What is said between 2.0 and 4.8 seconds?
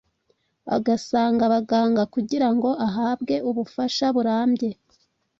kugirango ahabwe ubufasha burambye.